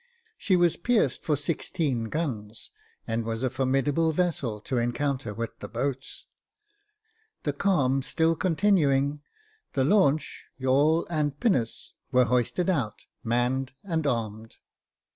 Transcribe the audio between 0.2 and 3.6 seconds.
She was pierced for sixteen guns, and was a